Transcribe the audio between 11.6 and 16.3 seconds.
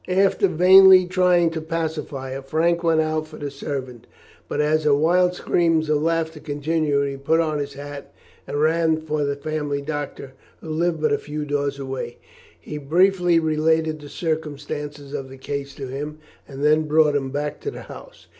away. He briefly related the circumstances of the case to him,